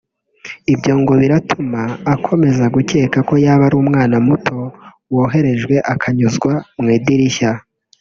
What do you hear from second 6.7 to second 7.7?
mu idirishya